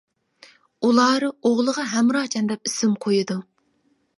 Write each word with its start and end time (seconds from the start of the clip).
ئۇلار 0.87 1.25
ئوغلىغا 1.49 1.85
ھەمراجان 1.91 2.51
دەپ 2.53 2.71
ئىسىم 2.73 2.97
قويىدۇ. 3.07 3.37